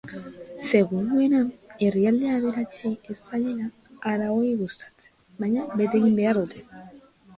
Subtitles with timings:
[0.77, 1.41] Seguruena
[1.87, 3.69] herrialde aberatsei ez zaiela
[4.13, 6.65] arau hori gustatzen, baina bete egiten dute.